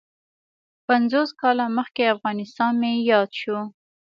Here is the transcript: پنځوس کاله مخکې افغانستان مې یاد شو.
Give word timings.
پنځوس 0.87 1.29
کاله 1.41 1.65
مخکې 1.77 2.03
افغانستان 2.15 2.71
مې 2.81 2.93
یاد 3.11 3.29
شو. 3.41 3.57